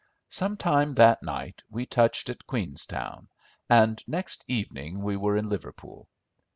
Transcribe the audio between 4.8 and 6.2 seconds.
we were in Liverpool.